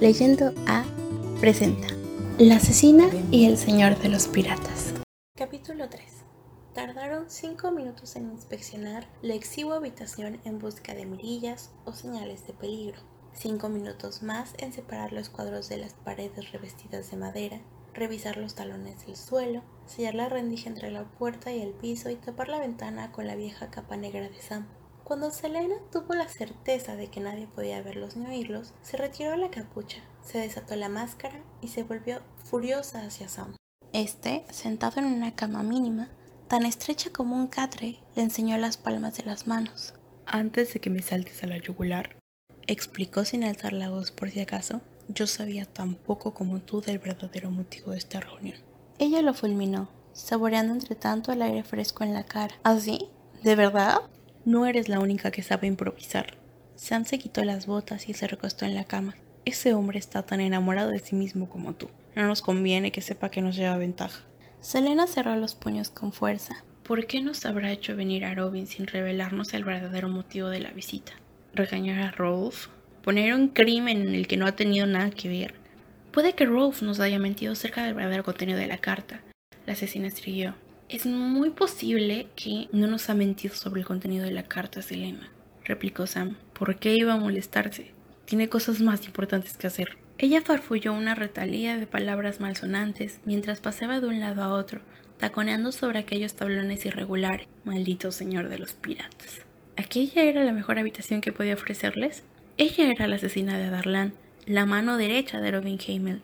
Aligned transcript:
Leyendo 0.00 0.54
A 0.66 0.82
presenta 1.40 1.88
La 2.38 2.56
asesina 2.56 3.10
y 3.30 3.44
el 3.44 3.58
señor 3.58 3.98
de 3.98 4.08
los 4.08 4.28
piratas. 4.28 4.94
Capítulo 5.36 5.90
3. 5.90 6.02
Tardaron 6.72 7.28
5 7.28 7.70
minutos 7.70 8.16
en 8.16 8.30
inspeccionar 8.30 9.06
la 9.20 9.34
exigua 9.34 9.76
habitación 9.76 10.40
en 10.46 10.58
busca 10.58 10.94
de 10.94 11.04
mirillas 11.04 11.70
o 11.84 11.92
señales 11.92 12.46
de 12.46 12.54
peligro. 12.54 12.98
5 13.34 13.68
minutos 13.68 14.22
más 14.22 14.54
en 14.56 14.72
separar 14.72 15.12
los 15.12 15.28
cuadros 15.28 15.68
de 15.68 15.76
las 15.76 15.92
paredes 15.92 16.50
revestidas 16.50 17.10
de 17.10 17.18
madera, 17.18 17.60
revisar 17.92 18.38
los 18.38 18.54
talones 18.54 19.04
del 19.04 19.16
suelo, 19.16 19.62
sellar 19.84 20.14
la 20.14 20.30
rendija 20.30 20.70
entre 20.70 20.90
la 20.90 21.04
puerta 21.04 21.52
y 21.52 21.60
el 21.60 21.74
piso 21.74 22.08
y 22.08 22.16
tapar 22.16 22.48
la 22.48 22.58
ventana 22.58 23.12
con 23.12 23.26
la 23.26 23.36
vieja 23.36 23.70
capa 23.70 23.98
negra 23.98 24.30
de 24.30 24.40
Sam. 24.40 24.66
Cuando 25.10 25.32
Selena 25.32 25.74
tuvo 25.90 26.14
la 26.14 26.28
certeza 26.28 26.94
de 26.94 27.08
que 27.08 27.18
nadie 27.18 27.48
podía 27.48 27.82
verlos 27.82 28.14
ni 28.14 28.26
oírlos, 28.26 28.74
se 28.80 28.96
retiró 28.96 29.34
la 29.34 29.50
capucha, 29.50 29.98
se 30.22 30.38
desató 30.38 30.76
la 30.76 30.88
máscara 30.88 31.42
y 31.60 31.66
se 31.66 31.82
volvió 31.82 32.22
furiosa 32.44 33.04
hacia 33.04 33.28
Sam. 33.28 33.56
Este, 33.92 34.44
sentado 34.52 35.00
en 35.00 35.06
una 35.06 35.34
cama 35.34 35.64
mínima, 35.64 36.10
tan 36.46 36.64
estrecha 36.64 37.10
como 37.10 37.34
un 37.34 37.48
catre, 37.48 37.98
le 38.14 38.22
enseñó 38.22 38.56
las 38.56 38.76
palmas 38.76 39.16
de 39.16 39.24
las 39.24 39.48
manos. 39.48 39.94
Antes 40.26 40.74
de 40.74 40.80
que 40.80 40.90
me 40.90 41.02
saltes 41.02 41.42
a 41.42 41.48
la 41.48 41.58
yugular, 41.58 42.14
explicó 42.68 43.24
sin 43.24 43.42
alzar 43.42 43.72
la 43.72 43.90
voz 43.90 44.12
por 44.12 44.30
si 44.30 44.38
acaso, 44.38 44.80
yo 45.08 45.26
sabía 45.26 45.64
tan 45.64 45.96
poco 45.96 46.34
como 46.34 46.60
tú 46.60 46.82
del 46.82 47.00
verdadero 47.00 47.50
motivo 47.50 47.90
de 47.90 47.98
esta 47.98 48.20
reunión. 48.20 48.58
Ella 49.00 49.22
lo 49.22 49.34
fulminó, 49.34 49.88
saboreando 50.12 50.72
entre 50.72 50.94
tanto 50.94 51.32
el 51.32 51.42
aire 51.42 51.64
fresco 51.64 52.04
en 52.04 52.14
la 52.14 52.22
cara. 52.22 52.54
¿Así? 52.62 53.08
¿Ah, 53.10 53.38
¿De 53.42 53.56
verdad? 53.56 54.02
No 54.46 54.64
eres 54.64 54.88
la 54.88 55.00
única 55.00 55.30
que 55.30 55.42
sabe 55.42 55.66
improvisar. 55.66 56.34
Sam 56.74 57.04
se 57.04 57.18
quitó 57.18 57.44
las 57.44 57.66
botas 57.66 58.08
y 58.08 58.14
se 58.14 58.26
recostó 58.26 58.64
en 58.64 58.74
la 58.74 58.84
cama. 58.84 59.14
Ese 59.44 59.74
hombre 59.74 59.98
está 59.98 60.22
tan 60.22 60.40
enamorado 60.40 60.90
de 60.90 60.98
sí 60.98 61.14
mismo 61.14 61.50
como 61.50 61.74
tú. 61.74 61.90
No 62.16 62.26
nos 62.26 62.40
conviene 62.40 62.90
que 62.90 63.02
sepa 63.02 63.30
que 63.30 63.42
nos 63.42 63.54
lleva 63.54 63.76
ventaja. 63.76 64.22
Selena 64.60 65.06
cerró 65.06 65.36
los 65.36 65.54
puños 65.54 65.90
con 65.90 66.12
fuerza. 66.12 66.64
¿Por 66.84 67.06
qué 67.06 67.20
nos 67.20 67.44
habrá 67.44 67.70
hecho 67.70 67.96
venir 67.96 68.24
a 68.24 68.34
Robin 68.34 68.66
sin 68.66 68.86
revelarnos 68.86 69.52
el 69.52 69.64
verdadero 69.64 70.08
motivo 70.08 70.48
de 70.48 70.60
la 70.60 70.70
visita? 70.70 71.12
¿Regañar 71.52 72.00
a 72.00 72.10
Rolf? 72.10 72.68
¿Poner 73.02 73.34
un 73.34 73.48
crimen 73.48 74.00
en 74.00 74.14
el 74.14 74.26
que 74.26 74.38
no 74.38 74.46
ha 74.46 74.56
tenido 74.56 74.86
nada 74.86 75.10
que 75.10 75.28
ver? 75.28 75.54
Puede 76.12 76.34
que 76.34 76.46
Rolf 76.46 76.80
nos 76.80 76.98
haya 76.98 77.18
mentido 77.18 77.52
acerca 77.52 77.84
del 77.84 77.94
verdadero 77.94 78.24
contenido 78.24 78.58
de 78.58 78.66
la 78.66 78.78
carta. 78.78 79.20
La 79.66 79.74
asesina 79.74 80.08
estrelló. 80.08 80.54
Es 80.90 81.06
muy 81.06 81.50
posible 81.50 82.26
que 82.34 82.68
no 82.72 82.88
nos 82.88 83.10
ha 83.10 83.14
mentido 83.14 83.54
sobre 83.54 83.80
el 83.80 83.86
contenido 83.86 84.24
de 84.24 84.32
la 84.32 84.42
carta, 84.42 84.82
Selena, 84.82 85.30
replicó 85.64 86.08
Sam. 86.08 86.36
¿Por 86.52 86.80
qué 86.80 86.96
iba 86.96 87.12
a 87.12 87.16
molestarse? 87.16 87.92
Tiene 88.24 88.48
cosas 88.48 88.80
más 88.80 89.06
importantes 89.06 89.56
que 89.56 89.68
hacer. 89.68 89.98
Ella 90.18 90.42
farfulló 90.42 90.92
una 90.92 91.14
retalía 91.14 91.76
de 91.76 91.86
palabras 91.86 92.40
malsonantes 92.40 93.20
mientras 93.24 93.60
paseaba 93.60 94.00
de 94.00 94.08
un 94.08 94.18
lado 94.18 94.42
a 94.42 94.52
otro, 94.52 94.80
taconeando 95.16 95.70
sobre 95.70 96.00
aquellos 96.00 96.34
tablones 96.34 96.84
irregulares. 96.84 97.46
Maldito 97.64 98.10
señor 98.10 98.48
de 98.48 98.58
los 98.58 98.72
piratas. 98.72 99.42
¿Aquella 99.76 100.24
era 100.24 100.42
la 100.42 100.52
mejor 100.52 100.80
habitación 100.80 101.20
que 101.20 101.30
podía 101.30 101.54
ofrecerles? 101.54 102.24
Ella 102.56 102.90
era 102.90 103.06
la 103.06 103.14
asesina 103.14 103.58
de 103.58 103.70
Darlan, 103.70 104.12
la 104.44 104.66
mano 104.66 104.96
derecha 104.96 105.40
de 105.40 105.52
Robin 105.52 105.78
Hamel. 105.86 106.20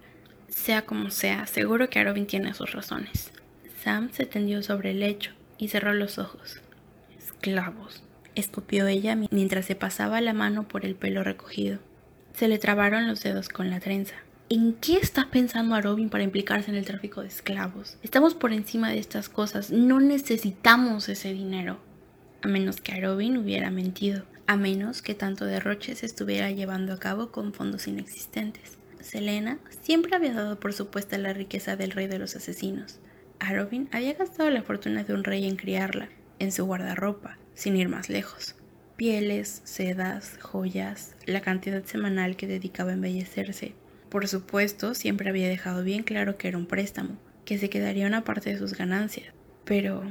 Sea 0.48 0.82
como 0.82 1.10
sea, 1.10 1.46
seguro 1.46 1.88
que 1.88 2.02
Robin 2.02 2.26
tiene 2.26 2.52
sus 2.52 2.72
razones. 2.72 3.30
Sam 3.86 4.10
se 4.10 4.26
tendió 4.26 4.64
sobre 4.64 4.90
el 4.90 4.98
lecho 4.98 5.30
y 5.58 5.68
cerró 5.68 5.94
los 5.94 6.18
ojos. 6.18 6.60
Esclavos, 7.16 8.02
escupió 8.34 8.88
ella 8.88 9.16
mientras 9.30 9.64
se 9.64 9.76
pasaba 9.76 10.20
la 10.20 10.32
mano 10.32 10.66
por 10.66 10.84
el 10.84 10.96
pelo 10.96 11.22
recogido. 11.22 11.78
Se 12.32 12.48
le 12.48 12.58
trabaron 12.58 13.06
los 13.06 13.22
dedos 13.22 13.48
con 13.48 13.70
la 13.70 13.78
trenza. 13.78 14.16
¿En 14.48 14.72
qué 14.72 14.96
está 14.96 15.28
pensando 15.30 15.76
a 15.76 15.80
Robin 15.80 16.10
para 16.10 16.24
implicarse 16.24 16.68
en 16.68 16.76
el 16.76 16.84
tráfico 16.84 17.22
de 17.22 17.28
esclavos? 17.28 17.96
Estamos 18.02 18.34
por 18.34 18.52
encima 18.52 18.90
de 18.90 18.98
estas 18.98 19.28
cosas. 19.28 19.70
No 19.70 20.00
necesitamos 20.00 21.08
ese 21.08 21.32
dinero. 21.32 21.78
A 22.42 22.48
menos 22.48 22.80
que 22.80 22.90
a 22.90 23.00
Robin 23.00 23.36
hubiera 23.36 23.70
mentido. 23.70 24.24
A 24.48 24.56
menos 24.56 25.00
que 25.00 25.14
tanto 25.14 25.44
derroche 25.44 25.94
se 25.94 26.06
estuviera 26.06 26.50
llevando 26.50 26.92
a 26.92 26.98
cabo 26.98 27.30
con 27.30 27.52
fondos 27.52 27.86
inexistentes. 27.86 28.78
Selena 29.00 29.60
siempre 29.82 30.16
había 30.16 30.34
dado 30.34 30.58
por 30.58 30.72
supuesta 30.72 31.16
la 31.18 31.32
riqueza 31.32 31.76
del 31.76 31.92
rey 31.92 32.08
de 32.08 32.18
los 32.18 32.34
asesinos. 32.34 32.98
Arobin 33.38 33.88
había 33.92 34.14
gastado 34.14 34.50
la 34.50 34.62
fortuna 34.62 35.04
de 35.04 35.14
un 35.14 35.24
rey 35.24 35.46
en 35.46 35.56
criarla, 35.56 36.08
en 36.38 36.52
su 36.52 36.64
guardarropa, 36.64 37.38
sin 37.54 37.76
ir 37.76 37.88
más 37.88 38.08
lejos. 38.08 38.56
Pieles, 38.96 39.60
sedas, 39.64 40.38
joyas, 40.40 41.14
la 41.26 41.42
cantidad 41.42 41.84
semanal 41.84 42.36
que 42.36 42.46
dedicaba 42.46 42.90
a 42.90 42.94
embellecerse. 42.94 43.74
Por 44.08 44.26
supuesto, 44.28 44.94
siempre 44.94 45.28
había 45.28 45.48
dejado 45.48 45.82
bien 45.84 46.02
claro 46.02 46.38
que 46.38 46.48
era 46.48 46.58
un 46.58 46.66
préstamo, 46.66 47.18
que 47.44 47.58
se 47.58 47.68
quedaría 47.68 48.06
una 48.06 48.24
parte 48.24 48.50
de 48.50 48.58
sus 48.58 48.74
ganancias. 48.74 49.34
Pero... 49.64 50.02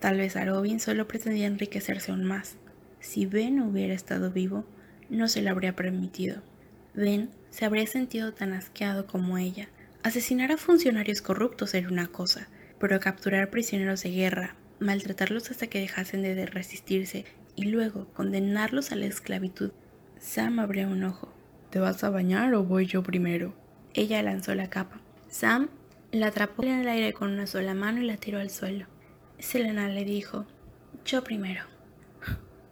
Tal 0.00 0.18
vez 0.18 0.36
Arobin 0.36 0.80
solo 0.80 1.08
pretendía 1.08 1.46
enriquecerse 1.46 2.10
aún 2.10 2.24
más. 2.24 2.56
Si 3.00 3.26
Ben 3.26 3.60
hubiera 3.60 3.94
estado 3.94 4.30
vivo, 4.30 4.64
no 5.08 5.28
se 5.28 5.40
lo 5.40 5.50
habría 5.50 5.76
permitido. 5.76 6.42
Ben 6.94 7.30
se 7.50 7.64
habría 7.64 7.86
sentido 7.86 8.32
tan 8.34 8.52
asqueado 8.52 9.06
como 9.06 9.38
ella, 9.38 9.68
Asesinar 10.04 10.52
a 10.52 10.58
funcionarios 10.58 11.22
corruptos 11.22 11.72
era 11.72 11.88
una 11.88 12.08
cosa, 12.08 12.48
pero 12.78 13.00
capturar 13.00 13.48
prisioneros 13.48 14.02
de 14.02 14.10
guerra, 14.10 14.54
maltratarlos 14.78 15.50
hasta 15.50 15.68
que 15.68 15.80
dejasen 15.80 16.20
de 16.20 16.44
resistirse 16.44 17.24
y 17.56 17.64
luego 17.70 18.12
condenarlos 18.12 18.92
a 18.92 18.96
la 18.96 19.06
esclavitud. 19.06 19.72
Sam 20.18 20.58
abrió 20.58 20.88
un 20.88 21.04
ojo. 21.04 21.32
¿Te 21.70 21.78
vas 21.78 22.04
a 22.04 22.10
bañar 22.10 22.52
o 22.52 22.64
voy 22.64 22.84
yo 22.84 23.02
primero? 23.02 23.54
Ella 23.94 24.22
lanzó 24.22 24.54
la 24.54 24.68
capa. 24.68 25.00
Sam 25.30 25.70
la 26.12 26.26
atrapó 26.26 26.64
en 26.64 26.80
el 26.80 26.88
aire 26.88 27.14
con 27.14 27.32
una 27.32 27.46
sola 27.46 27.72
mano 27.72 28.02
y 28.02 28.04
la 28.04 28.18
tiró 28.18 28.40
al 28.40 28.50
suelo. 28.50 28.84
Selena 29.38 29.88
le 29.88 30.04
dijo, 30.04 30.44
yo 31.06 31.24
primero. 31.24 31.64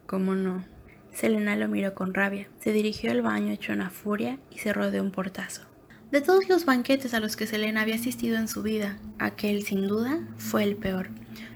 ¿Cómo 0.07 0.35
no? 0.35 0.67
Selena 1.15 1.57
lo 1.57 1.67
miró 1.69 1.95
con 1.95 2.13
rabia, 2.13 2.51
se 2.61 2.73
dirigió 2.73 3.11
al 3.11 3.23
baño 3.23 3.55
hecho 3.55 3.73
una 3.73 3.89
furia 3.89 4.39
y 4.51 4.59
cerró 4.59 4.91
de 4.91 5.01
un 5.01 5.13
portazo. 5.13 5.73
De 6.13 6.21
todos 6.21 6.47
los 6.47 6.67
banquetes 6.67 7.15
a 7.15 7.21
los 7.21 7.37
que 7.37 7.47
Selena 7.47 7.81
había 7.81 7.95
asistido 7.95 8.37
en 8.37 8.47
su 8.47 8.63
vida, 8.63 8.99
aquel 9.19 9.63
sin 9.63 9.89
duda 9.89 10.21
fue 10.37 10.63
el 10.63 10.77
peor. 10.77 11.09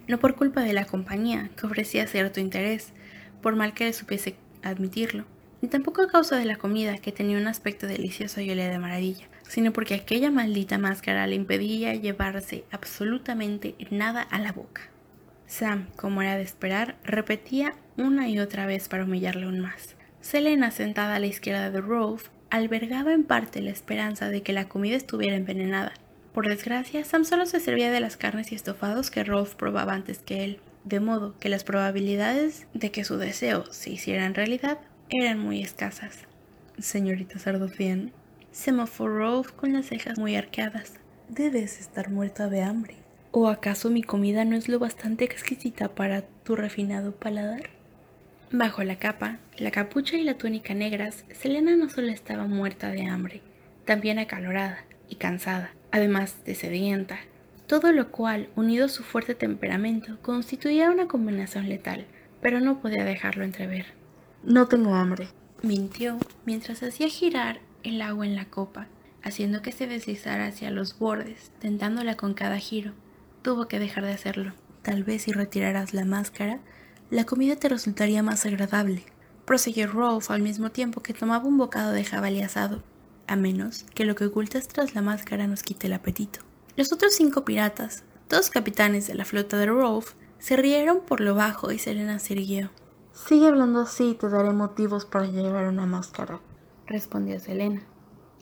No 0.09 0.19
por 0.19 0.35
culpa 0.35 0.63
de 0.63 0.73
la 0.73 0.87
compañía, 0.87 1.51
que 1.59 1.67
ofrecía 1.67 2.07
cierto 2.07 2.41
interés, 2.41 2.95
por 3.43 3.55
mal 3.55 3.75
que 3.75 3.85
le 3.85 3.93
supiese 3.93 4.37
admitirlo, 4.63 5.27
ni 5.61 5.69
tampoco 5.69 6.01
a 6.01 6.09
causa 6.09 6.37
de 6.37 6.47
la 6.47 6.57
comida, 6.57 6.97
que 6.97 7.13
tenía 7.13 7.37
un 7.37 7.49
aspecto 7.49 7.87
delicioso 7.87 8.41
y 8.41 8.51
olía 8.51 8.71
de 8.71 8.79
maravilla, 8.79 9.27
sino 9.47 9.75
porque 9.75 9.93
aquella 9.93 10.31
maldita 10.31 10.79
máscara 10.79 11.27
le 11.27 11.37
impedía 11.37 11.95
llevarse 11.95 12.65
absolutamente 12.71 13.75
nada 13.91 14.23
a 14.23 14.39
la 14.39 14.53
boca. 14.53 14.89
Sam, 15.47 15.89
como 15.97 16.23
era 16.23 16.39
de 16.39 16.45
esperar, 16.45 16.97
repetía 17.05 17.75
una 17.99 18.31
y 18.31 18.39
otra 18.39 18.65
vez 18.65 18.89
para 18.89 19.05
humillarle 19.05 19.45
aún 19.45 19.61
más. 19.61 19.97
Selena, 20.23 20.71
sentada 20.71 21.17
a 21.17 21.21
la 21.21 21.27
izquierda 21.27 21.71
de 21.71 21.83
Rolf, 21.83 22.31
albergaba 22.51 23.13
en 23.13 23.25
parte 23.25 23.61
la 23.61 23.71
esperanza 23.71 24.29
de 24.29 24.43
que 24.43 24.53
la 24.53 24.69
comida 24.69 24.97
estuviera 24.97 25.37
envenenada. 25.37 25.93
Por 26.33 26.49
desgracia, 26.49 27.05
Sam 27.05 27.25
solo 27.25 27.47
se 27.47 27.61
servía 27.61 27.91
de 27.91 28.01
las 28.01 28.17
carnes 28.17 28.53
y 28.53 28.55
estofados 28.55 29.11
que 29.11 29.25
Rolf 29.25 29.55
probaba 29.55 29.95
antes 29.95 30.19
que 30.19 30.45
él, 30.45 30.61
de 30.85 31.01
modo 31.01 31.35
que 31.39 31.49
las 31.49 31.65
probabilidades 31.65 32.67
de 32.75 32.91
que 32.91 33.05
su 33.05 33.17
deseo 33.17 33.65
se 33.73 33.91
hiciera 33.91 34.27
en 34.27 34.35
realidad 34.35 34.79
eran 35.09 35.39
muy 35.39 35.63
escasas. 35.63 36.25
Señorita 36.79 37.39
Sardofian, 37.39 38.13
semafó 38.53 39.09
Rolf 39.09 39.53
con 39.53 39.73
las 39.73 39.87
cejas 39.87 40.19
muy 40.19 40.37
arqueadas. 40.37 40.95
Debes 41.29 41.81
estar 41.81 42.11
muerta 42.11 42.49
de 42.49 42.63
hambre. 42.63 42.97
¿O 43.33 43.49
acaso 43.49 43.91
mi 43.91 44.03
comida 44.03 44.45
no 44.45 44.57
es 44.57 44.69
lo 44.69 44.79
bastante 44.79 45.25
exquisita 45.25 45.95
para 45.95 46.23
tu 46.23 46.55
refinado 46.57 47.13
paladar? 47.13 47.76
Bajo 48.53 48.85
la 48.85 48.97
capa, 48.97 49.39
la 49.59 49.73
capucha 49.73 50.17
y 50.17 50.23
la 50.23 50.39
túnica 50.39 50.73
negras, 50.73 51.25
Selena 51.33 51.75
no 51.75 51.89
solo 51.89 52.09
estaba 52.09 52.47
muerta 52.47 52.91
de 52.91 53.07
hambre, 53.07 53.43
también 53.85 54.21
acalorada 54.21 54.85
y 55.09 55.17
cansada, 55.17 55.73
además 55.91 56.45
de 56.45 56.55
sedienta, 56.55 57.19
todo 57.67 57.91
lo 57.91 58.13
cual, 58.13 58.49
unido 58.55 58.85
a 58.85 58.89
su 58.89 59.03
fuerte 59.03 59.35
temperamento, 59.35 60.19
constituía 60.23 60.93
una 60.93 61.09
combinación 61.09 61.69
letal, 61.69 62.07
pero 62.41 62.61
no 62.61 62.81
podía 62.81 63.05
dejarlo 63.05 63.43
entrever. 63.43 63.87
No 64.45 64.69
tengo 64.69 64.95
hambre, 64.95 65.29
mintió 65.63 66.17
mientras 66.45 66.85
hacía 66.85 67.09
girar 67.09 67.59
el 67.83 68.01
agua 68.01 68.27
en 68.27 68.37
la 68.37 68.45
copa, 68.45 68.87
haciendo 69.25 69.61
que 69.61 69.73
se 69.73 69.89
deslizara 69.89 70.47
hacia 70.47 70.71
los 70.71 70.97
bordes, 71.01 71.51
tentándola 71.59 72.17
con 72.17 72.35
cada 72.35 72.59
giro. 72.59 72.93
Tuvo 73.43 73.67
que 73.67 73.81
dejar 73.81 74.05
de 74.05 74.13
hacerlo. 74.13 74.53
Tal 74.83 75.03
vez 75.03 75.23
si 75.23 75.33
retiraras 75.33 75.95
la 75.95 76.05
máscara, 76.05 76.61
la 77.11 77.25
comida 77.25 77.57
te 77.57 77.69
resultaría 77.69 78.23
más 78.23 78.47
agradable, 78.47 79.05
prosiguió 79.45 79.87
Rolf 79.87 80.31
al 80.31 80.43
mismo 80.43 80.71
tiempo 80.71 81.03
que 81.03 81.15
tomaba 81.15 81.47
un 81.47 81.57
bocado 81.57 81.93
de 81.93 82.05
jabalí 82.05 82.43
asado, 82.43 82.83
a 83.27 83.37
menos 83.37 83.85
que 83.95 84.05
lo 84.05 84.15
que 84.15 84.27
ocultas 84.27 84.69
tras 84.69 84.95
la 84.95 85.03
máscara 85.03 85.47
nos 85.47 85.63
quite 85.63 85.87
el 85.87 85.93
apetito. 85.93 86.41
Los 86.77 86.93
otros 86.93 87.15
cinco 87.15 87.45
piratas, 87.45 88.03
dos 88.29 88.51
capitanes 88.51 89.07
de 89.07 89.15
la 89.15 89.25
flota 89.25 89.57
de 89.57 89.67
Rolf, 89.67 90.15
se 90.39 90.57
rieron 90.57 91.01
por 91.01 91.21
lo 91.21 91.35
bajo 91.35 91.73
y 91.73 91.79
Selena 91.79 92.19
se 92.19 92.35
irguió. 92.35 92.71
Sigue 93.13 93.47
hablando 93.47 93.81
así 93.81 94.11
y 94.11 94.15
te 94.15 94.29
daré 94.29 94.53
motivos 94.53 95.07
para 95.07 95.27
llevar 95.27 95.69
una 95.69 95.87
máscara. 95.87 96.41
respondió 96.87 97.41
Selena. 97.41 97.83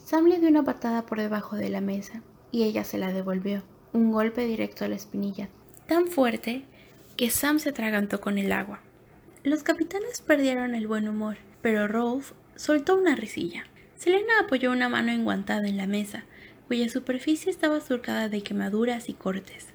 Sam 0.04 0.26
le 0.26 0.40
dio 0.40 0.48
una 0.48 0.64
patada 0.64 1.06
por 1.06 1.18
debajo 1.18 1.56
de 1.56 1.70
la 1.70 1.80
mesa 1.80 2.22
y 2.50 2.64
ella 2.64 2.84
se 2.84 2.98
la 2.98 3.12
devolvió, 3.12 3.62
un 3.92 4.10
golpe 4.10 4.46
directo 4.46 4.84
a 4.84 4.88
la 4.88 4.96
espinilla, 4.96 5.48
tan 5.86 6.08
fuerte 6.08 6.66
que 7.16 7.30
Sam 7.30 7.58
se 7.58 7.70
atragantó 7.70 8.20
con 8.20 8.38
el 8.38 8.52
agua. 8.52 8.80
Los 9.42 9.62
capitanes 9.62 10.20
perdieron 10.20 10.74
el 10.74 10.86
buen 10.86 11.08
humor, 11.08 11.36
pero 11.62 11.86
Rolf 11.86 12.32
soltó 12.56 12.96
una 12.96 13.14
risilla. 13.14 13.64
Selena 13.96 14.40
apoyó 14.40 14.72
una 14.72 14.88
mano 14.88 15.12
enguantada 15.12 15.68
en 15.68 15.76
la 15.76 15.86
mesa, 15.86 16.24
cuya 16.66 16.88
superficie 16.88 17.50
estaba 17.50 17.80
surcada 17.80 18.28
de 18.28 18.42
quemaduras 18.42 19.08
y 19.08 19.14
cortes. 19.14 19.68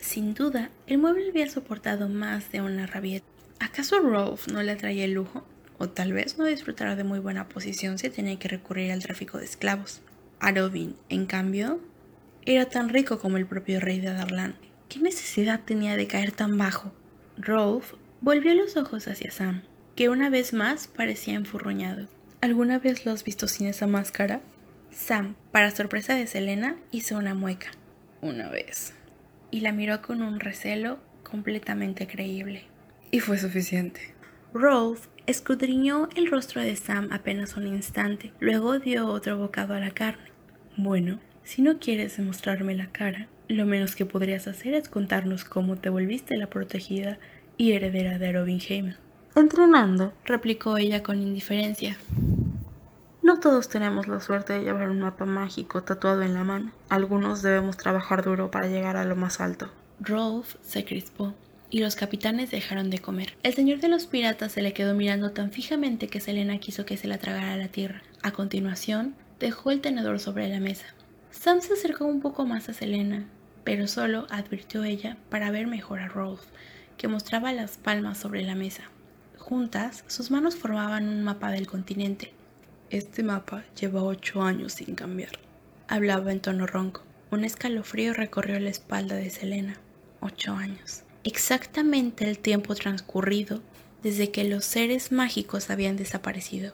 Sin 0.00 0.34
duda, 0.34 0.70
el 0.86 0.98
mueble 0.98 1.28
había 1.28 1.48
soportado 1.48 2.08
más 2.08 2.50
de 2.50 2.60
una 2.60 2.86
rabieta. 2.86 3.26
¿Acaso 3.60 4.00
Rolf 4.00 4.48
no 4.48 4.62
le 4.62 4.72
atraía 4.72 5.04
el 5.04 5.12
lujo? 5.12 5.46
O 5.78 5.88
tal 5.88 6.12
vez 6.12 6.38
no 6.38 6.44
disfrutara 6.46 6.96
de 6.96 7.04
muy 7.04 7.18
buena 7.18 7.48
posición 7.48 7.98
si 7.98 8.08
tenía 8.10 8.38
que 8.38 8.48
recurrir 8.48 8.92
al 8.92 9.02
tráfico 9.02 9.38
de 9.38 9.44
esclavos. 9.44 10.00
Arovin, 10.40 10.96
en 11.08 11.26
cambio, 11.26 11.80
era 12.44 12.66
tan 12.66 12.88
rico 12.88 13.18
como 13.18 13.36
el 13.36 13.46
propio 13.46 13.80
rey 13.80 14.00
de 14.00 14.08
Adarlan. 14.08 14.56
¿Qué 14.88 15.00
necesidad 15.00 15.60
tenía 15.64 15.96
de 15.96 16.06
caer 16.06 16.30
tan 16.30 16.56
bajo? 16.56 16.92
Rolf 17.36 17.94
volvió 18.20 18.54
los 18.54 18.76
ojos 18.76 19.08
hacia 19.08 19.32
Sam, 19.32 19.62
que 19.96 20.08
una 20.08 20.30
vez 20.30 20.52
más 20.52 20.86
parecía 20.86 21.34
enfurruñado. 21.34 22.06
¿Alguna 22.40 22.78
vez 22.78 23.04
lo 23.04 23.10
has 23.10 23.24
visto 23.24 23.48
sin 23.48 23.66
esa 23.66 23.88
máscara? 23.88 24.40
Sam, 24.90 25.34
para 25.50 25.72
sorpresa 25.72 26.14
de 26.14 26.28
Selena, 26.28 26.76
hizo 26.92 27.18
una 27.18 27.34
mueca. 27.34 27.72
Una 28.20 28.48
vez. 28.48 28.94
Y 29.50 29.60
la 29.60 29.72
miró 29.72 30.02
con 30.02 30.22
un 30.22 30.38
recelo 30.38 31.00
completamente 31.24 32.06
creíble. 32.06 32.64
Y 33.10 33.18
fue 33.18 33.38
suficiente. 33.38 34.14
Rolf 34.54 35.08
escudriñó 35.26 36.08
el 36.14 36.30
rostro 36.30 36.62
de 36.62 36.76
Sam 36.76 37.08
apenas 37.10 37.56
un 37.56 37.66
instante, 37.66 38.32
luego 38.38 38.78
dio 38.78 39.08
otro 39.08 39.36
bocado 39.36 39.74
a 39.74 39.80
la 39.80 39.90
carne. 39.90 40.30
Bueno, 40.76 41.18
si 41.42 41.62
no 41.62 41.78
quieres 41.80 42.16
demostrarme 42.16 42.74
la 42.74 42.86
cara, 42.92 43.28
lo 43.48 43.66
menos 43.66 43.96
que 43.96 44.06
podrías 44.06 44.48
hacer 44.48 44.74
es 44.74 44.88
contarnos 44.88 45.44
cómo 45.44 45.76
te 45.76 45.88
volviste 45.88 46.36
la 46.36 46.48
protegida 46.48 47.18
y 47.56 47.72
heredera 47.72 48.18
de 48.18 48.32
Robinheim. 48.32 48.94
Entrenando, 49.34 50.12
replicó 50.24 50.76
ella 50.76 51.02
con 51.02 51.20
indiferencia. 51.20 51.96
No 53.22 53.40
todos 53.40 53.68
tenemos 53.68 54.08
la 54.08 54.20
suerte 54.20 54.54
de 54.54 54.62
llevar 54.62 54.88
un 54.88 55.00
mapa 55.00 55.24
mágico 55.24 55.82
tatuado 55.82 56.22
en 56.22 56.34
la 56.34 56.44
mano. 56.44 56.72
Algunos 56.88 57.42
debemos 57.42 57.76
trabajar 57.76 58.24
duro 58.24 58.50
para 58.50 58.68
llegar 58.68 58.96
a 58.96 59.04
lo 59.04 59.16
más 59.16 59.40
alto. 59.40 59.68
Rolf 60.00 60.54
se 60.62 60.84
crispó 60.84 61.34
y 61.70 61.80
los 61.80 61.96
capitanes 61.96 62.50
dejaron 62.50 62.90
de 62.90 62.98
comer. 62.98 63.36
El 63.42 63.54
señor 63.54 63.80
de 63.80 63.88
los 63.88 64.06
piratas 64.06 64.52
se 64.52 64.62
le 64.62 64.72
quedó 64.72 64.94
mirando 64.94 65.32
tan 65.32 65.50
fijamente 65.50 66.08
que 66.08 66.20
Selena 66.20 66.58
quiso 66.58 66.86
que 66.86 66.96
se 66.96 67.08
la 67.08 67.18
tragara 67.18 67.54
a 67.54 67.56
la 67.56 67.68
tierra. 67.68 68.02
A 68.22 68.30
continuación, 68.30 69.14
dejó 69.40 69.70
el 69.70 69.80
tenedor 69.80 70.20
sobre 70.20 70.48
la 70.48 70.60
mesa. 70.60 70.86
Sam 71.30 71.60
se 71.60 71.74
acercó 71.74 72.06
un 72.06 72.20
poco 72.20 72.46
más 72.46 72.68
a 72.68 72.72
Selena, 72.72 73.26
pero 73.66 73.88
solo 73.88 74.28
advirtió 74.30 74.84
ella 74.84 75.16
para 75.28 75.50
ver 75.50 75.66
mejor 75.66 75.98
a 75.98 76.06
Rolf, 76.06 76.40
que 76.96 77.08
mostraba 77.08 77.52
las 77.52 77.78
palmas 77.78 78.16
sobre 78.16 78.44
la 78.44 78.54
mesa. 78.54 78.84
Juntas, 79.38 80.04
sus 80.06 80.30
manos 80.30 80.54
formaban 80.54 81.08
un 81.08 81.24
mapa 81.24 81.50
del 81.50 81.66
continente. 81.66 82.32
Este 82.90 83.24
mapa 83.24 83.64
lleva 83.78 84.04
ocho 84.04 84.40
años 84.42 84.74
sin 84.74 84.94
cambiar. 84.94 85.32
Hablaba 85.88 86.30
en 86.30 86.38
tono 86.38 86.68
ronco. 86.68 87.02
Un 87.32 87.42
escalofrío 87.44 88.14
recorrió 88.14 88.60
la 88.60 88.70
espalda 88.70 89.16
de 89.16 89.30
Selena. 89.30 89.80
Ocho 90.20 90.52
años. 90.52 91.02
Exactamente 91.24 92.30
el 92.30 92.38
tiempo 92.38 92.76
transcurrido 92.76 93.62
desde 94.00 94.30
que 94.30 94.44
los 94.44 94.64
seres 94.64 95.10
mágicos 95.10 95.70
habían 95.70 95.96
desaparecido. 95.96 96.72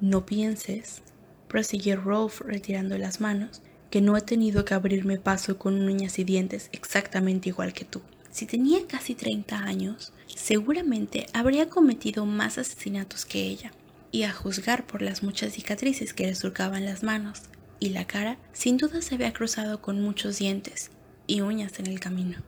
No 0.00 0.24
pienses, 0.24 1.02
prosiguió 1.48 2.00
Rolf 2.00 2.40
retirando 2.40 2.96
las 2.96 3.20
manos, 3.20 3.60
que 3.90 4.00
no 4.00 4.16
he 4.16 4.22
tenido 4.22 4.64
que 4.64 4.74
abrirme 4.74 5.18
paso 5.18 5.58
con 5.58 5.82
uñas 5.82 6.18
y 6.18 6.24
dientes 6.24 6.70
exactamente 6.72 7.48
igual 7.48 7.72
que 7.72 7.84
tú. 7.84 8.00
Si 8.30 8.46
tenía 8.46 8.86
casi 8.86 9.14
30 9.14 9.58
años, 9.58 10.12
seguramente 10.26 11.26
habría 11.32 11.68
cometido 11.68 12.26
más 12.26 12.58
asesinatos 12.58 13.24
que 13.24 13.42
ella, 13.42 13.72
y 14.12 14.22
a 14.22 14.32
juzgar 14.32 14.86
por 14.86 15.02
las 15.02 15.22
muchas 15.22 15.52
cicatrices 15.52 16.14
que 16.14 16.26
le 16.26 16.34
surcaban 16.34 16.84
las 16.84 17.02
manos 17.02 17.42
y 17.78 17.90
la 17.90 18.06
cara, 18.06 18.38
sin 18.52 18.76
duda 18.76 19.02
se 19.02 19.14
había 19.14 19.32
cruzado 19.32 19.80
con 19.80 20.00
muchos 20.00 20.38
dientes 20.38 20.90
y 21.26 21.40
uñas 21.40 21.78
en 21.78 21.86
el 21.86 22.00
camino. 22.00 22.38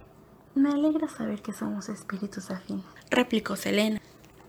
Me 0.54 0.70
alegra 0.70 1.08
saber 1.08 1.40
que 1.40 1.52
somos 1.52 1.88
espíritus 1.88 2.50
afines, 2.50 2.84
replicó 3.10 3.56
Selena. 3.56 4.00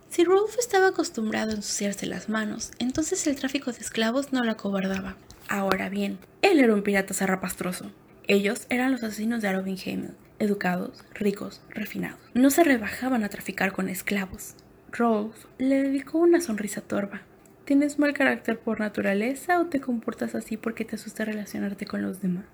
Si 0.09 0.23
Rolf 0.23 0.57
estaba 0.59 0.89
acostumbrado 0.89 1.51
a 1.51 1.55
ensuciarse 1.55 2.05
las 2.05 2.29
manos, 2.29 2.71
entonces 2.77 3.25
el 3.25 3.35
tráfico 3.35 3.71
de 3.71 3.79
esclavos 3.79 4.33
no 4.33 4.43
lo 4.43 4.51
acobardaba. 4.51 5.15
Ahora 5.53 5.87
bien, 5.87 6.17
él 6.41 6.59
era 6.59 6.73
un 6.73 6.81
pirata 6.81 7.13
zarrapastroso. 7.13 7.91
Ellos 8.27 8.65
eran 8.71 8.91
los 8.91 9.03
asesinos 9.03 9.43
de 9.43 9.49
Arovinheim, 9.49 10.15
educados, 10.39 11.05
ricos, 11.13 11.61
refinados. 11.69 12.19
No 12.33 12.49
se 12.49 12.63
rebajaban 12.63 13.23
a 13.23 13.29
traficar 13.29 13.71
con 13.71 13.87
esclavos. 13.87 14.55
Rolf 14.91 15.45
le 15.59 15.83
dedicó 15.83 16.17
una 16.17 16.41
sonrisa 16.41 16.81
torva. 16.81 17.21
¿Tienes 17.65 17.99
mal 17.99 18.13
carácter 18.13 18.57
por 18.57 18.79
naturaleza 18.79 19.59
o 19.59 19.67
te 19.67 19.79
comportas 19.79 20.33
así 20.33 20.57
porque 20.57 20.85
te 20.85 20.95
asusta 20.95 21.23
relacionarte 21.23 21.85
con 21.85 22.01
los 22.01 22.19
demás? 22.19 22.45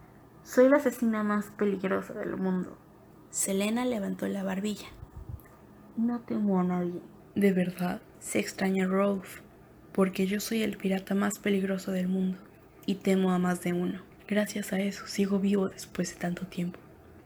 Soy 0.43 0.67
la 0.67 0.75
asesina 0.75 1.23
más 1.23 1.45
peligrosa 1.57 2.13
del 2.15 2.35
mundo. 2.35 2.77
Selena 3.29 3.85
levantó 3.85 4.27
la 4.27 4.43
barbilla. 4.43 4.89
No 5.95 6.19
temo 6.19 6.59
a 6.59 6.65
nadie. 6.65 6.99
¿De 7.33 7.53
verdad? 7.53 8.01
Se 8.19 8.39
extraña 8.39 8.87
Rolf, 8.87 9.39
porque 9.93 10.27
yo 10.27 10.41
soy 10.41 10.63
el 10.63 10.75
pirata 10.75 11.15
más 11.15 11.39
peligroso 11.39 11.93
del 11.93 12.09
mundo 12.09 12.48
y 12.89 12.95
temo 12.95 13.31
a 13.31 13.37
más 13.37 13.61
de 13.61 13.71
uno. 13.71 14.01
Gracias 14.27 14.73
a 14.73 14.79
eso 14.79 15.05
sigo 15.05 15.39
vivo 15.39 15.69
después 15.69 16.11
de 16.11 16.19
tanto 16.19 16.47
tiempo. 16.47 16.79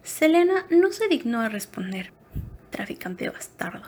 Selena 0.03 0.65
no 0.69 0.91
se 0.91 1.07
dignó 1.07 1.39
a 1.39 1.47
responder. 1.47 2.11
Traficante 2.69 3.29
bastardo. 3.29 3.87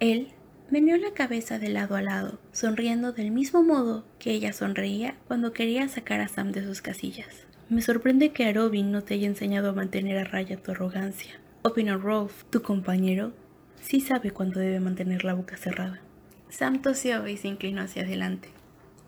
Él 0.00 0.28
meneó 0.70 0.98
la 0.98 1.14
cabeza 1.14 1.58
de 1.58 1.70
lado 1.70 1.96
a 1.96 2.02
lado, 2.02 2.38
sonriendo 2.52 3.12
del 3.12 3.30
mismo 3.30 3.62
modo 3.62 4.04
que 4.18 4.32
ella 4.32 4.52
sonreía 4.52 5.16
cuando 5.26 5.54
quería 5.54 5.88
sacar 5.88 6.20
a 6.20 6.28
Sam 6.28 6.52
de 6.52 6.62
sus 6.62 6.82
casillas. 6.82 7.46
Me 7.70 7.80
sorprende 7.80 8.32
que 8.32 8.52
Robin 8.52 8.92
no 8.92 9.02
te 9.02 9.14
haya 9.14 9.26
enseñado 9.26 9.70
a 9.70 9.74
mantener 9.74 10.18
a 10.18 10.24
raya 10.24 10.58
tu 10.58 10.72
arrogancia. 10.72 11.40
Opinó 11.62 11.96
Rolf, 11.96 12.44
tu 12.50 12.60
compañero, 12.60 13.32
sí 13.80 14.02
sabe 14.02 14.30
cuándo 14.30 14.60
debe 14.60 14.78
mantener 14.78 15.24
la 15.24 15.32
boca 15.32 15.56
cerrada. 15.56 16.02
Sam 16.50 16.82
tosió 16.82 17.26
y 17.26 17.38
se 17.38 17.48
inclinó 17.48 17.80
hacia 17.80 18.02
adelante. 18.02 18.50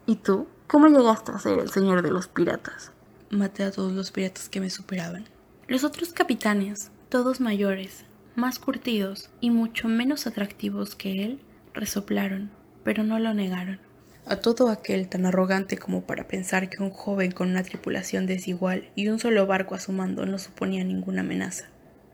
¿Y 0.07 0.17
tú? 0.17 0.49
¿Cómo 0.69 0.89
llegaste 0.89 1.31
a 1.31 1.39
ser 1.39 1.61
el 1.61 1.71
señor 1.71 2.03
de 2.03 2.11
los 2.11 2.27
piratas? 2.27 2.91
Maté 3.31 3.63
a 3.63 3.71
todos 3.71 3.93
los 3.93 4.11
piratas 4.11 4.49
que 4.49 4.61
me 4.61 4.69
superaban. 4.69 5.29
Los 5.69 5.85
otros 5.85 6.13
capitanes, 6.13 6.91
todos 7.09 7.41
mayores, 7.41 8.05
más 8.35 8.59
curtidos 8.59 9.31
y 9.41 9.51
mucho 9.51 9.87
menos 9.87 10.27
atractivos 10.27 10.97
que 10.97 11.25
él, 11.25 11.41
resoplaron, 11.73 12.51
pero 12.83 13.05
no 13.05 13.21
lo 13.21 13.33
negaron. 13.33 13.79
A 14.27 14.37
todo 14.37 14.69
aquel 14.69 15.09
tan 15.09 15.25
arrogante 15.25 15.79
como 15.79 16.05
para 16.05 16.27
pensar 16.27 16.69
que 16.69 16.83
un 16.83 16.91
joven 16.91 17.31
con 17.31 17.51
una 17.51 17.63
tripulación 17.63 18.27
desigual 18.27 18.91
y 18.97 19.07
un 19.07 19.21
solo 19.21 19.47
barco 19.47 19.77
a 19.77 19.81
su 19.81 19.93
mando 19.93 20.27
no 20.27 20.37
suponía 20.37 20.83
ninguna 20.83 21.21
amenaza. 21.21 21.67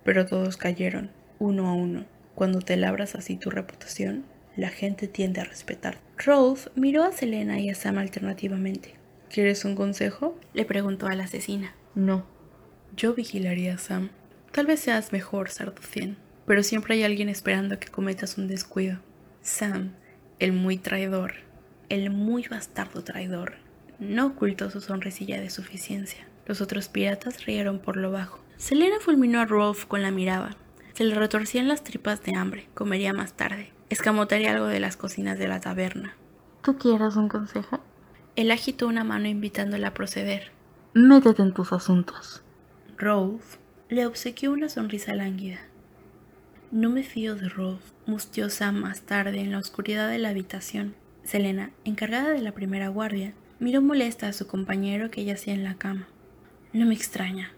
Pero 0.04 0.26
todos 0.26 0.58
cayeron, 0.58 1.10
uno 1.38 1.70
a 1.70 1.72
uno. 1.72 2.04
Cuando 2.34 2.60
te 2.60 2.76
labras 2.76 3.14
así 3.14 3.36
tu 3.36 3.48
reputación, 3.48 4.26
la 4.56 4.68
gente 4.68 5.08
tiende 5.08 5.40
a 5.40 5.44
respetar. 5.44 5.98
Rolf 6.16 6.68
miró 6.74 7.04
a 7.04 7.12
Selena 7.12 7.58
y 7.60 7.70
a 7.70 7.74
Sam 7.74 7.98
alternativamente. 7.98 8.94
¿Quieres 9.30 9.64
un 9.64 9.74
consejo? 9.74 10.38
le 10.52 10.64
preguntó 10.64 11.06
a 11.06 11.14
la 11.14 11.24
asesina. 11.24 11.74
No, 11.94 12.26
yo 12.96 13.14
vigilaría 13.14 13.74
a 13.74 13.78
Sam. 13.78 14.10
Tal 14.52 14.66
vez 14.66 14.80
seas 14.80 15.12
mejor, 15.12 15.50
Sarducien, 15.50 16.16
pero 16.46 16.62
siempre 16.62 16.94
hay 16.94 17.04
alguien 17.04 17.28
esperando 17.28 17.74
a 17.74 17.80
que 17.80 17.88
cometas 17.88 18.36
un 18.36 18.48
descuido. 18.48 18.98
Sam, 19.40 19.92
el 20.38 20.52
muy 20.52 20.76
traidor, 20.76 21.34
el 21.88 22.10
muy 22.10 22.46
bastardo 22.48 23.02
traidor, 23.02 23.54
no 23.98 24.26
ocultó 24.26 24.68
su 24.70 24.80
sonrisilla 24.80 25.40
de 25.40 25.48
suficiencia. 25.48 26.26
Los 26.44 26.60
otros 26.60 26.88
piratas 26.88 27.46
rieron 27.46 27.78
por 27.78 27.96
lo 27.96 28.10
bajo. 28.10 28.40
Selena 28.56 28.96
fulminó 29.00 29.40
a 29.40 29.46
Rolf 29.46 29.86
con 29.86 30.02
la 30.02 30.10
mirada. 30.10 30.56
Se 30.94 31.04
le 31.04 31.14
retorcían 31.14 31.68
las 31.68 31.84
tripas 31.84 32.22
de 32.22 32.36
hambre. 32.36 32.68
Comería 32.74 33.12
más 33.12 33.34
tarde. 33.34 33.72
Escamotaría 33.88 34.52
algo 34.52 34.66
de 34.66 34.80
las 34.80 34.96
cocinas 34.96 35.38
de 35.38 35.48
la 35.48 35.60
taberna. 35.60 36.16
¿Tú 36.62 36.76
quieres 36.76 37.16
un 37.16 37.28
consejo? 37.28 37.80
Él 38.36 38.50
agitó 38.50 38.86
una 38.86 39.04
mano 39.04 39.28
invitándola 39.28 39.88
a 39.88 39.94
proceder. 39.94 40.52
Métete 40.94 41.42
en 41.42 41.54
tus 41.54 41.72
asuntos. 41.72 42.42
Rolf 42.96 43.56
le 43.88 44.06
obsequió 44.06 44.52
una 44.52 44.68
sonrisa 44.68 45.14
lánguida. 45.14 45.58
No 46.70 46.88
me 46.88 47.02
fío 47.02 47.34
de 47.34 47.50
Rolf, 47.50 47.82
mustió 48.06 48.48
Sam 48.48 48.76
más 48.76 49.02
tarde 49.02 49.40
en 49.40 49.52
la 49.52 49.58
oscuridad 49.58 50.08
de 50.08 50.18
la 50.18 50.30
habitación. 50.30 50.94
Selena, 51.22 51.70
encargada 51.84 52.30
de 52.30 52.40
la 52.40 52.52
primera 52.52 52.88
guardia, 52.88 53.34
miró 53.58 53.82
molesta 53.82 54.28
a 54.28 54.32
su 54.32 54.46
compañero 54.46 55.10
que 55.10 55.24
yacía 55.24 55.52
en 55.52 55.64
la 55.64 55.74
cama. 55.74 56.08
No 56.72 56.86
me 56.86 56.94
extraña, 56.94 57.52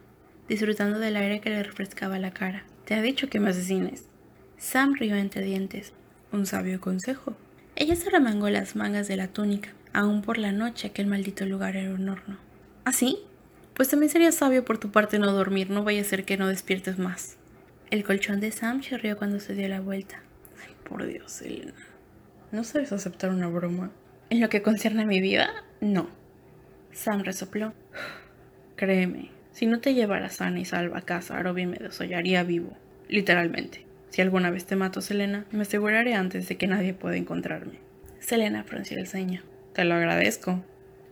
disfrutando 0.48 0.98
del 0.98 1.16
aire 1.16 1.40
que 1.40 1.50
le 1.50 1.62
refrescaba 1.62 2.18
la 2.18 2.32
cara. 2.32 2.64
Te 2.84 2.94
ha 2.94 3.02
dicho 3.02 3.28
que 3.28 3.40
me 3.40 3.50
asesines. 3.50 4.04
Sam 4.58 4.94
rió 4.94 5.16
entre 5.16 5.42
dientes. 5.42 5.92
Un 6.32 6.46
sabio 6.46 6.80
consejo. 6.80 7.34
Ella 7.76 7.96
se 7.96 8.10
remangó 8.10 8.48
las 8.50 8.76
mangas 8.76 9.08
de 9.08 9.16
la 9.16 9.28
túnica, 9.28 9.70
Aún 9.94 10.22
por 10.22 10.38
la 10.38 10.50
noche 10.50 10.88
aquel 10.88 11.06
maldito 11.06 11.46
lugar 11.46 11.76
era 11.76 11.94
un 11.94 12.08
horno. 12.08 12.36
¿Ah, 12.84 12.92
sí? 12.92 13.20
Pues 13.74 13.88
también 13.88 14.10
sería 14.10 14.32
sabio 14.32 14.64
por 14.64 14.76
tu 14.76 14.90
parte 14.90 15.20
no 15.20 15.30
dormir, 15.30 15.70
no 15.70 15.84
vaya 15.84 16.00
a 16.00 16.04
ser 16.04 16.24
que 16.24 16.36
no 16.36 16.48
despiertes 16.48 16.98
más. 16.98 17.36
El 17.92 18.02
colchón 18.02 18.40
de 18.40 18.50
Sam 18.50 18.80
chirrió 18.80 19.16
cuando 19.16 19.38
se 19.38 19.54
dio 19.54 19.68
la 19.68 19.80
vuelta. 19.80 20.20
Ay, 20.60 20.74
por 20.82 21.06
Dios, 21.06 21.40
Elena. 21.42 21.74
¿No 22.50 22.64
sabes 22.64 22.90
aceptar 22.90 23.30
una 23.30 23.46
broma? 23.46 23.92
En 24.30 24.40
lo 24.40 24.48
que 24.48 24.62
concierne 24.62 25.02
a 25.02 25.06
mi 25.06 25.20
vida, 25.20 25.48
no. 25.80 26.08
Sam 26.90 27.22
resopló. 27.22 27.72
Créeme, 28.76 29.30
si 29.54 29.66
no 29.66 29.78
te 29.78 29.94
llevara 29.94 30.30
sana 30.30 30.58
y 30.58 30.64
salva 30.64 30.98
a 30.98 31.02
casa, 31.02 31.40
Robin 31.40 31.70
me 31.70 31.76
desollaría 31.76 32.42
vivo. 32.42 32.76
Literalmente. 33.08 33.86
Si 34.10 34.20
alguna 34.20 34.50
vez 34.50 34.64
te 34.64 34.74
mato, 34.74 35.00
Selena, 35.00 35.44
me 35.52 35.62
aseguraré 35.62 36.14
antes 36.14 36.48
de 36.48 36.56
que 36.56 36.66
nadie 36.66 36.92
pueda 36.92 37.16
encontrarme. 37.16 37.78
Selena 38.18 38.64
frunció 38.64 38.98
el 38.98 39.06
ceño. 39.06 39.42
Te 39.72 39.84
lo 39.84 39.94
agradezco. 39.94 40.64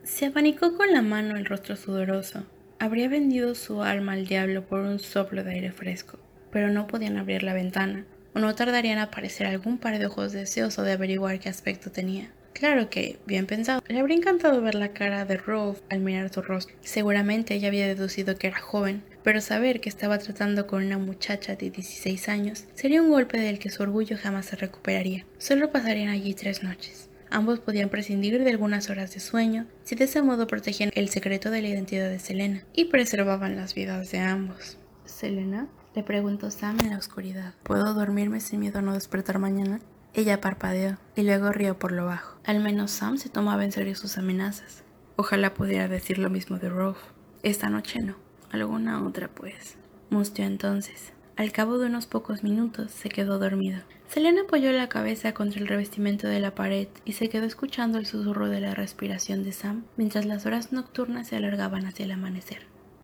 Se 0.02 0.26
abanicó 0.26 0.76
con 0.76 0.90
la 0.92 1.02
mano 1.02 1.36
el 1.36 1.44
rostro 1.44 1.76
sudoroso. 1.76 2.44
Habría 2.80 3.08
vendido 3.08 3.54
su 3.54 3.84
alma 3.84 4.14
al 4.14 4.26
diablo 4.26 4.66
por 4.66 4.80
un 4.80 4.98
soplo 4.98 5.44
de 5.44 5.52
aire 5.52 5.70
fresco, 5.70 6.18
pero 6.50 6.68
no 6.68 6.88
podían 6.88 7.18
abrir 7.18 7.44
la 7.44 7.54
ventana, 7.54 8.06
o 8.34 8.40
no 8.40 8.56
tardarían 8.56 8.98
en 8.98 9.04
aparecer 9.04 9.46
algún 9.46 9.78
par 9.78 10.00
de 10.00 10.06
ojos 10.06 10.32
deseosos 10.32 10.84
de 10.84 10.90
averiguar 10.90 11.38
qué 11.38 11.48
aspecto 11.48 11.92
tenía. 11.92 12.32
Claro 12.52 12.90
que, 12.90 13.18
bien 13.26 13.46
pensado, 13.46 13.82
le 13.88 13.98
habría 13.98 14.16
encantado 14.16 14.60
ver 14.60 14.74
la 14.74 14.92
cara 14.92 15.24
de 15.24 15.36
Rolf 15.36 15.80
al 15.90 16.00
mirar 16.00 16.32
su 16.32 16.42
rostro. 16.42 16.76
Seguramente 16.82 17.54
ella 17.54 17.68
había 17.68 17.86
deducido 17.86 18.36
que 18.36 18.48
era 18.48 18.60
joven, 18.60 19.02
pero 19.22 19.40
saber 19.40 19.80
que 19.80 19.88
estaba 19.88 20.18
tratando 20.18 20.66
con 20.66 20.84
una 20.84 20.98
muchacha 20.98 21.56
de 21.56 21.70
16 21.70 22.28
años 22.28 22.64
sería 22.74 23.02
un 23.02 23.10
golpe 23.10 23.38
del 23.38 23.58
que 23.58 23.70
su 23.70 23.82
orgullo 23.82 24.16
jamás 24.16 24.46
se 24.46 24.56
recuperaría. 24.56 25.26
Solo 25.38 25.72
pasarían 25.72 26.08
allí 26.08 26.34
tres 26.34 26.62
noches. 26.62 27.08
Ambos 27.30 27.60
podían 27.60 27.88
prescindir 27.88 28.44
de 28.44 28.50
algunas 28.50 28.90
horas 28.90 29.14
de 29.14 29.20
sueño 29.20 29.66
si 29.84 29.94
de 29.94 30.04
ese 30.04 30.20
modo 30.20 30.46
protegían 30.46 30.90
el 30.94 31.08
secreto 31.08 31.50
de 31.50 31.62
la 31.62 31.68
identidad 31.68 32.10
de 32.10 32.18
Selena 32.18 32.62
y 32.74 32.86
preservaban 32.86 33.56
las 33.56 33.74
vidas 33.74 34.10
de 34.10 34.18
ambos. 34.18 34.76
¿Selena? 35.06 35.68
Le 35.94 36.02
preguntó 36.02 36.50
Sam 36.50 36.78
en 36.80 36.90
la 36.90 36.98
oscuridad. 36.98 37.54
¿Puedo 37.62 37.94
dormirme 37.94 38.40
sin 38.40 38.60
miedo 38.60 38.80
a 38.80 38.82
no 38.82 38.94
despertar 38.94 39.38
mañana? 39.38 39.80
Ella 40.14 40.40
parpadeó 40.40 40.98
y 41.16 41.22
luego 41.22 41.52
rió 41.52 41.78
por 41.78 41.92
lo 41.92 42.04
bajo. 42.04 42.38
Al 42.44 42.60
menos 42.60 42.90
Sam 42.90 43.16
se 43.16 43.30
tomaba 43.30 43.64
en 43.64 43.72
serio 43.72 43.94
sus 43.94 44.18
amenazas. 44.18 44.84
Ojalá 45.16 45.54
pudiera 45.54 45.88
decir 45.88 46.18
lo 46.18 46.28
mismo 46.28 46.58
de 46.58 46.68
Rolf. 46.68 46.98
Esta 47.42 47.70
noche 47.70 48.00
no. 48.00 48.16
Alguna 48.50 49.02
otra, 49.06 49.28
pues. 49.28 49.78
Mustió 50.10 50.44
entonces. 50.44 51.12
Al 51.36 51.50
cabo 51.50 51.78
de 51.78 51.86
unos 51.86 52.06
pocos 52.06 52.42
minutos 52.42 52.90
se 52.90 53.08
quedó 53.08 53.38
dormido. 53.38 53.80
Selena 54.06 54.42
apoyó 54.42 54.70
la 54.72 54.90
cabeza 54.90 55.32
contra 55.32 55.58
el 55.58 55.66
revestimiento 55.66 56.28
de 56.28 56.40
la 56.40 56.54
pared 56.54 56.88
y 57.06 57.12
se 57.12 57.30
quedó 57.30 57.46
escuchando 57.46 57.96
el 57.96 58.04
susurro 58.04 58.50
de 58.50 58.60
la 58.60 58.74
respiración 58.74 59.42
de 59.42 59.52
Sam 59.52 59.84
mientras 59.96 60.26
las 60.26 60.44
horas 60.44 60.72
nocturnas 60.72 61.28
se 61.28 61.36
alargaban 61.36 61.86
hacia 61.86 62.04
el 62.04 62.12
amanecer. 62.12 62.71